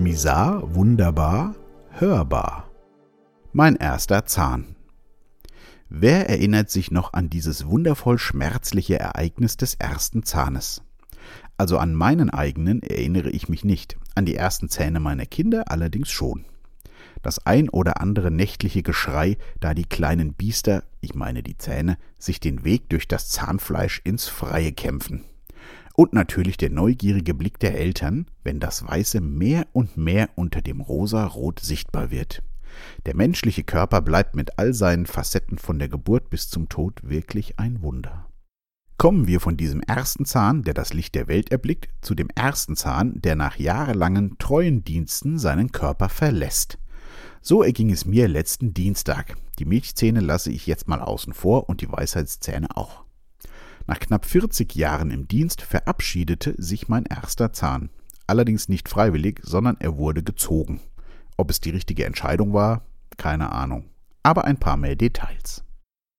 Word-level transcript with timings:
Misar, 0.00 0.74
wunderbar, 0.74 1.54
hörbar. 1.90 2.70
Mein 3.52 3.76
erster 3.76 4.24
Zahn. 4.24 4.74
Wer 5.90 6.30
erinnert 6.30 6.70
sich 6.70 6.90
noch 6.90 7.12
an 7.12 7.28
dieses 7.28 7.66
wundervoll 7.66 8.18
schmerzliche 8.18 8.98
Ereignis 8.98 9.58
des 9.58 9.74
ersten 9.74 10.22
Zahnes? 10.22 10.80
Also 11.58 11.76
an 11.76 11.94
meinen 11.94 12.30
eigenen 12.30 12.82
erinnere 12.82 13.28
ich 13.28 13.50
mich 13.50 13.62
nicht, 13.62 13.98
an 14.14 14.24
die 14.24 14.36
ersten 14.36 14.70
Zähne 14.70 15.00
meiner 15.00 15.26
Kinder 15.26 15.64
allerdings 15.70 16.08
schon. 16.08 16.46
Das 17.20 17.44
ein 17.44 17.68
oder 17.68 18.00
andere 18.00 18.30
nächtliche 18.30 18.82
Geschrei, 18.82 19.36
da 19.60 19.74
die 19.74 19.84
kleinen 19.84 20.32
Biester, 20.32 20.82
ich 21.02 21.14
meine 21.14 21.42
die 21.42 21.58
Zähne, 21.58 21.98
sich 22.18 22.40
den 22.40 22.64
Weg 22.64 22.88
durch 22.88 23.06
das 23.06 23.28
Zahnfleisch 23.28 24.00
ins 24.04 24.28
Freie 24.28 24.72
kämpfen. 24.72 25.26
Und 26.00 26.14
natürlich 26.14 26.56
der 26.56 26.70
neugierige 26.70 27.34
Blick 27.34 27.58
der 27.58 27.78
Eltern, 27.78 28.24
wenn 28.42 28.58
das 28.58 28.86
Weiße 28.86 29.20
mehr 29.20 29.66
und 29.74 29.98
mehr 29.98 30.30
unter 30.34 30.62
dem 30.62 30.80
Rosa-Rot 30.80 31.60
sichtbar 31.60 32.10
wird. 32.10 32.42
Der 33.04 33.14
menschliche 33.14 33.64
Körper 33.64 34.00
bleibt 34.00 34.34
mit 34.34 34.58
all 34.58 34.72
seinen 34.72 35.04
Facetten 35.04 35.58
von 35.58 35.78
der 35.78 35.90
Geburt 35.90 36.30
bis 36.30 36.48
zum 36.48 36.70
Tod 36.70 37.02
wirklich 37.02 37.58
ein 37.58 37.82
Wunder. 37.82 38.30
Kommen 38.96 39.26
wir 39.26 39.40
von 39.40 39.58
diesem 39.58 39.82
ersten 39.82 40.24
Zahn, 40.24 40.62
der 40.62 40.72
das 40.72 40.94
Licht 40.94 41.14
der 41.14 41.28
Welt 41.28 41.52
erblickt, 41.52 41.90
zu 42.00 42.14
dem 42.14 42.30
ersten 42.34 42.76
Zahn, 42.76 43.20
der 43.20 43.36
nach 43.36 43.58
jahrelangen 43.58 44.38
treuen 44.38 44.82
Diensten 44.82 45.38
seinen 45.38 45.70
Körper 45.70 46.08
verlässt. 46.08 46.78
So 47.42 47.62
erging 47.62 47.90
es 47.90 48.06
mir 48.06 48.26
letzten 48.26 48.72
Dienstag. 48.72 49.36
Die 49.58 49.66
Milchzähne 49.66 50.20
lasse 50.20 50.50
ich 50.50 50.66
jetzt 50.66 50.88
mal 50.88 51.02
außen 51.02 51.34
vor 51.34 51.68
und 51.68 51.82
die 51.82 51.92
Weisheitszähne 51.92 52.74
auch. 52.74 53.04
Nach 53.90 53.98
knapp 53.98 54.24
40 54.24 54.76
Jahren 54.76 55.10
im 55.10 55.26
Dienst 55.26 55.62
verabschiedete 55.62 56.54
sich 56.56 56.86
mein 56.86 57.06
erster 57.06 57.52
Zahn. 57.52 57.90
Allerdings 58.28 58.68
nicht 58.68 58.88
freiwillig, 58.88 59.40
sondern 59.42 59.78
er 59.80 59.96
wurde 59.96 60.22
gezogen. 60.22 60.78
Ob 61.36 61.50
es 61.50 61.58
die 61.58 61.70
richtige 61.70 62.04
Entscheidung 62.04 62.52
war, 62.52 62.84
keine 63.16 63.50
Ahnung. 63.50 63.86
Aber 64.22 64.44
ein 64.44 64.58
paar 64.58 64.76
mehr 64.76 64.94
Details. 64.94 65.64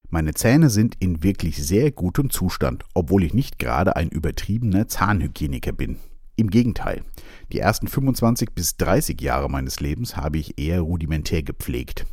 Meine 0.09 0.33
Zähne 0.33 0.69
sind 0.69 0.95
in 0.99 1.23
wirklich 1.23 1.65
sehr 1.65 1.91
gutem 1.91 2.29
Zustand, 2.29 2.83
obwohl 2.93 3.23
ich 3.23 3.33
nicht 3.33 3.57
gerade 3.57 3.95
ein 3.95 4.09
übertriebener 4.09 4.89
Zahnhygieniker 4.89 5.71
bin. 5.71 5.97
Im 6.35 6.49
Gegenteil, 6.49 7.05
die 7.53 7.59
ersten 7.59 7.87
25 7.87 8.49
bis 8.53 8.75
30 8.75 9.21
Jahre 9.21 9.49
meines 9.49 9.79
Lebens 9.79 10.17
habe 10.17 10.39
ich 10.39 10.59
eher 10.59 10.81
rudimentär 10.81 11.41
gepflegt. 11.41 12.05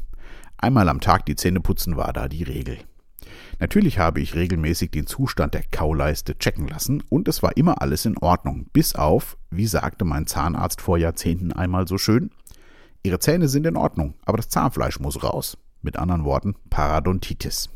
Einmal 0.57 0.89
am 0.89 1.01
Tag 1.01 1.27
die 1.27 1.35
Zähne 1.35 1.59
putzen 1.59 1.97
war 1.97 2.13
da 2.13 2.29
die 2.29 2.45
Regel. 2.45 2.79
Natürlich 3.61 3.99
habe 3.99 4.21
ich 4.21 4.35
regelmäßig 4.35 4.91
den 4.93 5.07
Zustand 5.07 5.55
der 5.55 5.65
Kauleiste 5.65 6.39
checken 6.39 6.69
lassen 6.69 7.03
und 7.09 7.27
es 7.27 7.43
war 7.43 7.57
immer 7.57 7.83
alles 7.83 8.05
in 8.05 8.17
Ordnung, 8.19 8.67
bis 8.73 8.95
auf, 8.95 9.37
wie 9.51 9.67
sagte 9.67 10.05
mein 10.05 10.27
Zahnarzt 10.27 10.81
vor 10.81 10.97
Jahrzehnten 10.97 11.53
einmal 11.53 11.89
so 11.89 11.99
schön, 11.99 12.31
Ihre 13.03 13.19
Zähne 13.19 13.49
sind 13.49 13.67
in 13.67 13.77
Ordnung, 13.77 14.15
aber 14.25 14.37
das 14.37 14.49
Zahnfleisch 14.49 15.01
muss 15.01 15.23
raus. 15.23 15.57
Mit 15.83 15.97
anderen 15.97 16.25
Worten, 16.25 16.57
Parodontitis. 16.71 17.71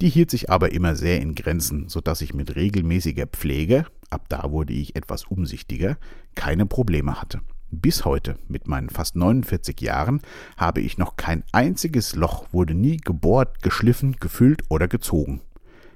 Die 0.00 0.10
hielt 0.10 0.30
sich 0.30 0.50
aber 0.50 0.72
immer 0.72 0.94
sehr 0.94 1.20
in 1.20 1.34
Grenzen, 1.34 1.88
so 1.88 2.00
dass 2.00 2.20
ich 2.20 2.34
mit 2.34 2.54
regelmäßiger 2.54 3.26
Pflege, 3.26 3.86
ab 4.10 4.26
da 4.28 4.50
wurde 4.50 4.74
ich 4.74 4.94
etwas 4.94 5.24
umsichtiger, 5.24 5.96
keine 6.34 6.66
Probleme 6.66 7.20
hatte. 7.20 7.40
Bis 7.70 8.06
heute, 8.06 8.36
mit 8.48 8.66
meinen 8.66 8.88
fast 8.88 9.14
49 9.14 9.80
Jahren, 9.82 10.22
habe 10.56 10.80
ich 10.80 10.96
noch 10.96 11.16
kein 11.16 11.44
einziges 11.52 12.16
Loch 12.16 12.46
wurde 12.50 12.74
nie 12.74 12.96
gebohrt, 12.96 13.62
geschliffen, 13.62 14.16
gefüllt 14.18 14.62
oder 14.70 14.88
gezogen. 14.88 15.42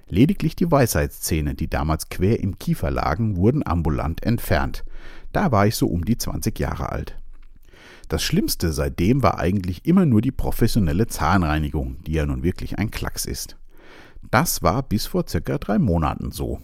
Lediglich 0.07 0.55
die 0.55 0.71
Weisheitszähne, 0.71 1.55
die 1.55 1.69
damals 1.69 2.11
quer 2.11 2.41
im 2.41 2.59
Kiefer 2.59 2.91
lagen, 2.91 3.39
wurden 3.39 3.67
ambulant 3.67 4.23
entfernt. 4.23 4.85
Da 5.33 5.51
war 5.51 5.67
ich 5.67 5.77
so 5.77 5.87
um 5.87 6.05
die 6.05 6.19
20 6.19 6.59
Jahre 6.59 6.93
alt. 6.93 7.19
Das 8.09 8.23
Schlimmste 8.23 8.73
seitdem 8.73 9.23
war 9.23 9.39
eigentlich 9.39 9.87
immer 9.87 10.05
nur 10.05 10.21
die 10.21 10.31
professionelle 10.31 11.07
Zahnreinigung, 11.07 11.97
die 12.05 12.13
ja 12.13 12.27
nun 12.27 12.43
wirklich 12.43 12.79
ein 12.79 12.91
Klacks 12.91 13.25
ist. 13.25 13.57
Das 14.31 14.63
war 14.63 14.83
bis 14.83 15.07
vor 15.07 15.25
circa 15.27 15.57
drei 15.57 15.79
Monaten 15.79 16.31
so. 16.33 16.61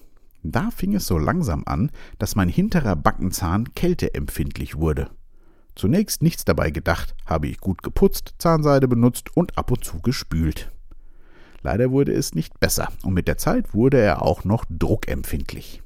Da 0.50 0.70
fing 0.70 0.94
es 0.94 1.06
so 1.06 1.18
langsam 1.18 1.62
an, 1.66 1.90
dass 2.18 2.34
mein 2.34 2.48
hinterer 2.48 2.96
Backenzahn 2.96 3.74
kälteempfindlich 3.74 4.76
wurde. 4.76 5.10
Zunächst 5.74 6.22
nichts 6.22 6.46
dabei 6.46 6.70
gedacht, 6.70 7.14
habe 7.26 7.48
ich 7.48 7.58
gut 7.58 7.82
geputzt, 7.82 8.34
Zahnseide 8.38 8.88
benutzt 8.88 9.36
und 9.36 9.58
ab 9.58 9.70
und 9.70 9.84
zu 9.84 10.00
gespült. 10.00 10.72
Leider 11.60 11.90
wurde 11.90 12.14
es 12.14 12.34
nicht 12.34 12.58
besser 12.60 12.88
und 13.02 13.12
mit 13.12 13.28
der 13.28 13.36
Zeit 13.36 13.74
wurde 13.74 13.98
er 13.98 14.22
auch 14.22 14.44
noch 14.44 14.64
druckempfindlich. 14.70 15.82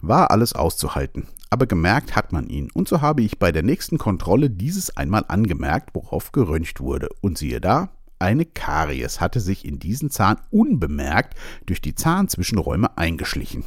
War 0.00 0.30
alles 0.30 0.54
auszuhalten, 0.54 1.28
aber 1.50 1.66
gemerkt 1.66 2.16
hat 2.16 2.32
man 2.32 2.48
ihn 2.48 2.70
und 2.72 2.88
so 2.88 3.02
habe 3.02 3.20
ich 3.20 3.38
bei 3.38 3.52
der 3.52 3.62
nächsten 3.62 3.98
Kontrolle 3.98 4.48
dieses 4.48 4.96
einmal 4.96 5.26
angemerkt, 5.28 5.94
worauf 5.94 6.32
geröntgt 6.32 6.80
wurde 6.80 7.10
und 7.20 7.36
siehe 7.36 7.60
da, 7.60 7.90
eine 8.18 8.46
Karies 8.46 9.20
hatte 9.20 9.40
sich 9.40 9.66
in 9.66 9.78
diesen 9.78 10.10
Zahn 10.10 10.38
unbemerkt 10.50 11.34
durch 11.66 11.82
die 11.82 11.94
Zahnzwischenräume 11.94 12.96
eingeschlichen. 12.96 13.64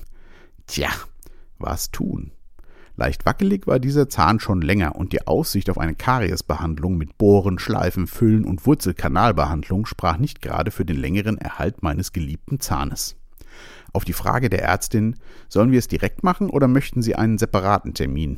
Tja, 0.69 0.89
was 1.57 1.89
tun? 1.89 2.31
Leicht 2.95 3.25
wackelig 3.25 3.65
war 3.65 3.79
dieser 3.79 4.07
Zahn 4.07 4.39
schon 4.39 4.61
länger 4.61 4.95
und 4.95 5.13
die 5.13 5.25
Aussicht 5.25 5.67
auf 5.71 5.79
eine 5.79 5.95
Kariesbehandlung 5.95 6.95
mit 6.95 7.17
Bohren, 7.17 7.57
Schleifen, 7.57 8.05
Füllen 8.05 8.45
und 8.45 8.67
Wurzelkanalbehandlung 8.67 9.87
sprach 9.87 10.19
nicht 10.19 10.43
gerade 10.43 10.69
für 10.69 10.85
den 10.85 10.97
längeren 10.97 11.39
Erhalt 11.39 11.81
meines 11.81 12.13
geliebten 12.13 12.59
Zahnes. 12.59 13.15
Auf 13.93 14.05
die 14.05 14.13
Frage 14.13 14.51
der 14.51 14.61
Ärztin, 14.61 15.15
sollen 15.47 15.71
wir 15.71 15.79
es 15.79 15.87
direkt 15.87 16.23
machen 16.23 16.51
oder 16.51 16.67
möchten 16.67 17.01
Sie 17.01 17.15
einen 17.15 17.39
separaten 17.39 17.95
Termin, 17.95 18.37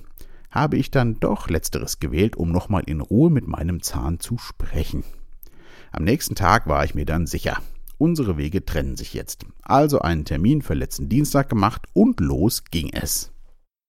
habe 0.52 0.78
ich 0.78 0.90
dann 0.90 1.20
doch 1.20 1.50
letzteres 1.50 2.00
gewählt, 2.00 2.38
um 2.38 2.54
nochmal 2.54 2.84
in 2.86 3.02
Ruhe 3.02 3.30
mit 3.30 3.46
meinem 3.46 3.82
Zahn 3.82 4.22
zu 4.22 4.38
sprechen. 4.38 5.04
Am 5.92 6.06
nächsten 6.06 6.36
Tag 6.36 6.66
war 6.68 6.86
ich 6.86 6.96
mir 6.96 7.06
dann 7.06 7.28
sicher, 7.28 7.58
Unsere 8.02 8.36
Wege 8.36 8.66
trennen 8.66 8.98
sich 8.98 9.14
jetzt. 9.14 9.46
Also 9.62 10.00
einen 10.00 10.26
Termin 10.26 10.64
für 10.64 10.74
letzten 10.74 11.08
Dienstag 11.08 11.50
gemacht 11.50 11.86
und 11.94 12.20
los 12.20 12.64
ging 12.64 12.90
es. 12.92 13.32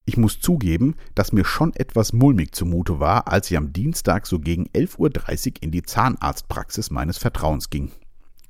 Ich 0.05 0.19
muss 0.19 0.39
zugeben, 0.39 0.97
dass 1.15 1.33
mir 1.33 1.47
schon 1.47 1.73
etwas 1.73 2.13
mulmig 2.13 2.53
zumute 2.55 3.01
war, 3.01 3.29
als 3.29 3.51
ich 3.51 3.57
am 3.57 3.73
Dienstag 3.73 4.27
so 4.27 4.39
gegen 4.39 4.67
11.30 4.67 4.99
Uhr 4.99 5.63
in 5.63 5.71
die 5.71 5.83
Zahnarztpraxis 5.83 6.91
meines 6.91 7.17
Vertrauens 7.17 7.71
ging. 7.71 7.91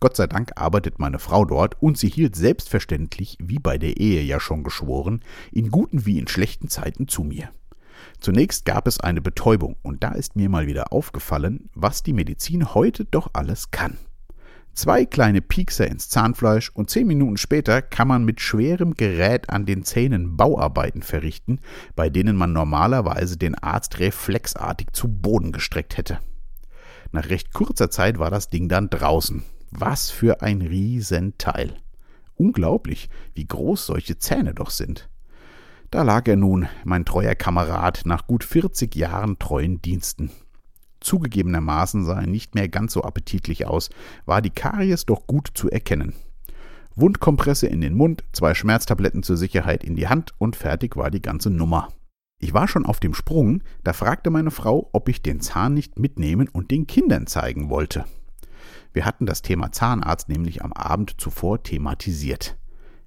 Gott 0.00 0.16
sei 0.16 0.26
Dank 0.26 0.50
arbeitet 0.56 0.98
meine 0.98 1.20
Frau 1.20 1.44
dort 1.44 1.80
und 1.80 1.96
sie 1.96 2.08
hielt 2.08 2.34
selbstverständlich, 2.34 3.38
wie 3.40 3.60
bei 3.60 3.78
der 3.78 3.98
Ehe 3.98 4.22
ja 4.22 4.40
schon 4.40 4.64
geschworen, 4.64 5.20
in 5.52 5.70
guten 5.70 6.04
wie 6.06 6.18
in 6.18 6.26
schlechten 6.26 6.70
Zeiten 6.70 7.06
zu 7.06 7.22
mir. 7.22 7.50
Zunächst 8.18 8.64
gab 8.64 8.88
es 8.88 8.98
eine 8.98 9.22
Betäubung 9.22 9.76
und 9.82 10.02
da 10.02 10.10
ist 10.10 10.34
mir 10.34 10.48
mal 10.48 10.66
wieder 10.66 10.92
aufgefallen, 10.92 11.70
was 11.72 12.02
die 12.02 12.14
Medizin 12.14 12.74
heute 12.74 13.04
doch 13.04 13.30
alles 13.32 13.70
kann. 13.70 13.96
Zwei 14.74 15.04
kleine 15.04 15.42
Piekser 15.42 15.86
ins 15.86 16.08
Zahnfleisch 16.08 16.70
und 16.70 16.88
zehn 16.88 17.06
Minuten 17.06 17.36
später 17.36 17.82
kann 17.82 18.08
man 18.08 18.24
mit 18.24 18.40
schwerem 18.40 18.94
Gerät 18.94 19.50
an 19.50 19.66
den 19.66 19.84
Zähnen 19.84 20.36
Bauarbeiten 20.38 21.02
verrichten, 21.02 21.60
bei 21.94 22.08
denen 22.08 22.36
man 22.36 22.54
normalerweise 22.54 23.36
den 23.36 23.54
Arzt 23.54 23.98
reflexartig 23.98 24.88
zu 24.92 25.08
Boden 25.08 25.52
gestreckt 25.52 25.98
hätte. 25.98 26.20
Nach 27.10 27.28
recht 27.28 27.52
kurzer 27.52 27.90
Zeit 27.90 28.18
war 28.18 28.30
das 28.30 28.48
Ding 28.48 28.70
dann 28.70 28.88
draußen. 28.88 29.42
Was 29.70 30.10
für 30.10 30.40
ein 30.40 30.62
Riesenteil. 30.62 31.76
Unglaublich, 32.36 33.10
wie 33.34 33.46
groß 33.46 33.86
solche 33.86 34.18
Zähne 34.18 34.54
doch 34.54 34.70
sind. 34.70 35.10
Da 35.90 36.02
lag 36.02 36.26
er 36.26 36.36
nun, 36.36 36.66
mein 36.84 37.04
treuer 37.04 37.34
Kamerad, 37.34 38.02
nach 38.06 38.26
gut 38.26 38.44
40 38.44 38.94
Jahren 38.94 39.38
treuen 39.38 39.82
Diensten. 39.82 40.30
Zugegebenermaßen 41.02 42.04
sah 42.04 42.20
er 42.20 42.26
nicht 42.26 42.54
mehr 42.54 42.68
ganz 42.68 42.94
so 42.94 43.02
appetitlich 43.02 43.66
aus, 43.66 43.90
war 44.24 44.40
die 44.40 44.50
Karies 44.50 45.06
doch 45.06 45.26
gut 45.26 45.50
zu 45.54 45.70
erkennen. 45.70 46.14
Wundkompresse 46.94 47.66
in 47.66 47.80
den 47.80 47.94
Mund, 47.94 48.24
zwei 48.32 48.54
Schmerztabletten 48.54 49.22
zur 49.22 49.36
Sicherheit 49.36 49.82
in 49.84 49.96
die 49.96 50.08
Hand 50.08 50.32
und 50.38 50.56
fertig 50.56 50.96
war 50.96 51.10
die 51.10 51.22
ganze 51.22 51.50
Nummer. 51.50 51.88
Ich 52.38 52.52
war 52.52 52.68
schon 52.68 52.86
auf 52.86 53.00
dem 53.00 53.14
Sprung, 53.14 53.62
da 53.84 53.92
fragte 53.92 54.30
meine 54.30 54.50
Frau, 54.50 54.90
ob 54.92 55.08
ich 55.08 55.22
den 55.22 55.40
Zahn 55.40 55.74
nicht 55.74 55.98
mitnehmen 55.98 56.48
und 56.48 56.70
den 56.70 56.86
Kindern 56.86 57.26
zeigen 57.26 57.70
wollte. 57.70 58.04
Wir 58.92 59.04
hatten 59.06 59.26
das 59.26 59.42
Thema 59.42 59.72
Zahnarzt 59.72 60.28
nämlich 60.28 60.62
am 60.62 60.72
Abend 60.72 61.20
zuvor 61.20 61.62
thematisiert. 61.62 62.56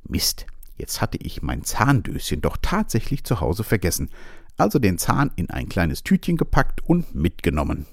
Mist, 0.08 0.46
jetzt 0.78 1.02
hatte 1.02 1.18
ich 1.22 1.42
mein 1.42 1.64
Zahndöschen 1.64 2.42
doch 2.42 2.58
tatsächlich 2.62 3.24
zu 3.24 3.42
Hause 3.42 3.64
vergessen 3.64 4.10
also 4.58 4.80
den 4.80 4.98
Zahn 4.98 5.32
in 5.36 5.50
ein 5.50 5.70
kleines 5.70 6.04
Tütchen 6.04 6.38
gepackt 6.38 6.82
und 6.84 7.16
mitgenommen. 7.16 7.86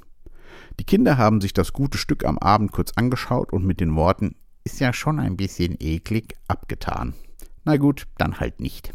Die 0.79 0.85
Kinder 0.85 1.19
haben 1.19 1.41
sich 1.41 1.53
das 1.53 1.73
gute 1.73 1.99
Stück 1.99 2.25
am 2.25 2.38
Abend 2.38 2.73
kurz 2.73 2.93
angeschaut 2.97 3.53
und 3.53 3.64
mit 3.64 3.81
den 3.81 3.94
Worten 3.94 4.37
ist 4.64 4.81
ja 4.81 4.93
schon 4.93 5.20
ein 5.20 5.37
bisschen 5.37 5.76
eklig 5.81 6.35
abgetan. 6.49 7.14
Na 7.64 7.76
gut, 7.76 8.06
dann 8.19 8.41
halt 8.41 8.61
nicht. 8.61 8.93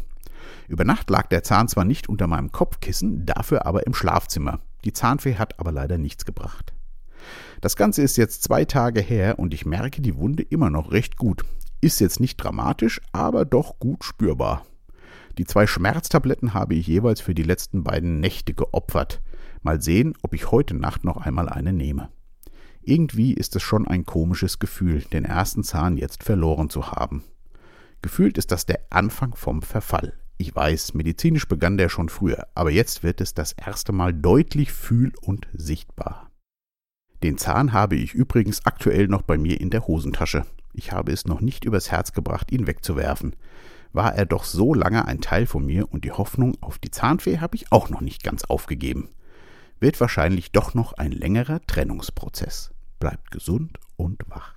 Über 0.66 0.84
Nacht 0.84 1.10
lag 1.10 1.28
der 1.28 1.42
Zahn 1.42 1.68
zwar 1.68 1.84
nicht 1.84 2.08
unter 2.08 2.26
meinem 2.26 2.52
Kopfkissen, 2.52 3.26
dafür 3.26 3.66
aber 3.66 3.86
im 3.86 3.94
Schlafzimmer. 3.94 4.60
Die 4.84 4.92
Zahnfee 4.92 5.36
hat 5.36 5.58
aber 5.58 5.72
leider 5.72 5.98
nichts 5.98 6.24
gebracht. 6.24 6.72
Das 7.60 7.76
Ganze 7.76 8.02
ist 8.02 8.16
jetzt 8.16 8.42
zwei 8.42 8.64
Tage 8.64 9.00
her 9.00 9.38
und 9.38 9.52
ich 9.52 9.66
merke 9.66 10.00
die 10.00 10.16
Wunde 10.16 10.42
immer 10.42 10.70
noch 10.70 10.92
recht 10.92 11.16
gut. 11.16 11.44
Ist 11.80 12.00
jetzt 12.00 12.20
nicht 12.20 12.36
dramatisch, 12.36 13.00
aber 13.12 13.44
doch 13.44 13.78
gut 13.78 14.04
spürbar. 14.04 14.64
Die 15.38 15.44
zwei 15.44 15.66
Schmerztabletten 15.66 16.54
habe 16.54 16.74
ich 16.74 16.86
jeweils 16.86 17.20
für 17.20 17.34
die 17.34 17.42
letzten 17.42 17.84
beiden 17.84 18.20
Nächte 18.20 18.54
geopfert. 18.54 19.20
Mal 19.62 19.80
sehen, 19.80 20.14
ob 20.22 20.34
ich 20.34 20.50
heute 20.50 20.74
Nacht 20.74 21.04
noch 21.04 21.16
einmal 21.16 21.48
eine 21.48 21.72
nehme. 21.72 22.08
Irgendwie 22.82 23.34
ist 23.34 23.54
es 23.56 23.62
schon 23.62 23.86
ein 23.86 24.04
komisches 24.04 24.58
Gefühl, 24.58 25.02
den 25.02 25.24
ersten 25.24 25.62
Zahn 25.62 25.96
jetzt 25.96 26.24
verloren 26.24 26.70
zu 26.70 26.92
haben. 26.92 27.22
Gefühlt 28.00 28.38
ist 28.38 28.52
das 28.52 28.66
der 28.66 28.80
Anfang 28.90 29.34
vom 29.34 29.62
Verfall. 29.62 30.14
Ich 30.38 30.54
weiß, 30.54 30.94
medizinisch 30.94 31.48
begann 31.48 31.76
der 31.76 31.88
schon 31.88 32.08
früher, 32.08 32.46
aber 32.54 32.70
jetzt 32.70 33.02
wird 33.02 33.20
es 33.20 33.34
das 33.34 33.52
erste 33.52 33.92
Mal 33.92 34.14
deutlich 34.14 34.72
fühl- 34.72 35.12
und 35.20 35.48
sichtbar. 35.52 36.30
Den 37.24 37.36
Zahn 37.36 37.72
habe 37.72 37.96
ich 37.96 38.14
übrigens 38.14 38.64
aktuell 38.64 39.08
noch 39.08 39.22
bei 39.22 39.36
mir 39.36 39.60
in 39.60 39.70
der 39.70 39.88
Hosentasche. 39.88 40.46
Ich 40.72 40.92
habe 40.92 41.10
es 41.10 41.26
noch 41.26 41.40
nicht 41.40 41.64
übers 41.64 41.90
Herz 41.90 42.12
gebracht, 42.12 42.52
ihn 42.52 42.68
wegzuwerfen. 42.68 43.34
War 43.92 44.14
er 44.14 44.26
doch 44.26 44.44
so 44.44 44.74
lange 44.74 45.06
ein 45.06 45.20
Teil 45.20 45.46
von 45.46 45.64
mir 45.64 45.90
und 45.90 46.04
die 46.04 46.12
Hoffnung 46.12 46.56
auf 46.60 46.78
die 46.78 46.90
Zahnfee 46.90 47.38
habe 47.38 47.56
ich 47.56 47.72
auch 47.72 47.88
noch 47.88 48.00
nicht 48.00 48.22
ganz 48.22 48.44
aufgegeben. 48.44 49.08
Wird 49.80 50.00
wahrscheinlich 50.00 50.52
doch 50.52 50.74
noch 50.74 50.92
ein 50.94 51.12
längerer 51.12 51.60
Trennungsprozess. 51.66 52.72
Bleibt 52.98 53.30
gesund 53.30 53.78
und 53.96 54.22
wach. 54.28 54.54